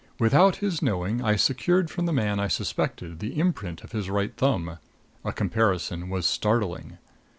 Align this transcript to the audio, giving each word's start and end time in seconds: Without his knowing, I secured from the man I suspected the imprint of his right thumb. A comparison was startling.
Without 0.17 0.55
his 0.55 0.81
knowing, 0.81 1.23
I 1.23 1.35
secured 1.35 1.91
from 1.91 2.07
the 2.07 2.11
man 2.11 2.39
I 2.39 2.47
suspected 2.47 3.19
the 3.19 3.37
imprint 3.39 3.83
of 3.83 3.91
his 3.91 4.09
right 4.09 4.35
thumb. 4.35 4.79
A 5.23 5.31
comparison 5.31 6.09
was 6.09 6.25
startling. 6.25 6.97